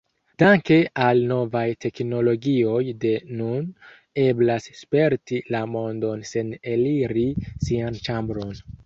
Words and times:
Danke 0.41 0.75
al 1.07 1.19
novaj 1.31 1.65
teknologioj, 1.85 2.79
de 3.03 3.11
nun 3.41 3.67
eblas 4.23 4.65
sperti 4.79 5.43
la 5.57 5.63
mondon 5.75 6.25
sen 6.31 6.51
eliri 6.73 7.27
sian 7.69 8.01
ĉambron. 8.09 8.59